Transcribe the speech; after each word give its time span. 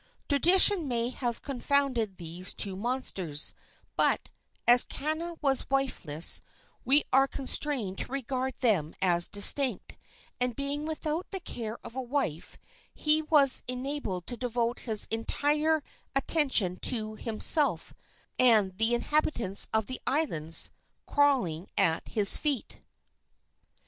Tradition 0.27 0.87
may 0.87 1.09
have 1.09 1.43
confounded 1.43 2.17
these 2.17 2.55
two 2.55 2.75
monsters; 2.75 3.53
but, 3.95 4.29
as 4.67 4.83
Kana 4.83 5.35
was 5.43 5.69
wifeless, 5.69 6.41
we 6.83 7.03
are 7.13 7.27
constrained 7.27 7.99
to 7.99 8.11
regard 8.11 8.55
them 8.61 8.95
as 8.99 9.27
distinct; 9.27 9.97
and, 10.39 10.55
being 10.55 10.85
without 10.85 11.29
the 11.29 11.39
care 11.39 11.77
of 11.83 11.95
a 11.95 12.01
wife, 12.01 12.57
he 12.95 13.21
was 13.21 13.61
enabled 13.67 14.25
to 14.25 14.35
devote 14.37 14.79
his 14.79 15.05
entire 15.11 15.83
attention 16.15 16.77
to 16.77 17.13
himself 17.13 17.93
and 18.39 18.79
the 18.79 18.95
inhabitants 18.95 19.67
of 19.71 19.85
the 19.85 20.01
islands 20.07 20.71
crawling 21.05 21.67
at 21.77 22.07
his 22.07 22.37
feet. 22.37 22.81